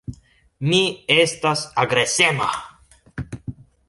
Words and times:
Mi 0.69 0.79
estas 1.15 1.61
agresema. 1.83 2.47